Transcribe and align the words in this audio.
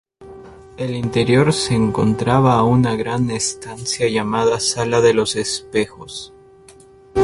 En 0.77 0.89
el 0.89 0.95
interior 0.95 1.53
se 1.53 1.75
encontraba 1.75 2.63
una 2.63 2.95
gran 2.95 3.29
estancia 3.29 4.09
llamada 4.09 4.59
sala 4.59 4.99
de 4.99 5.13
los 5.13 5.35
espejos. 5.35 6.33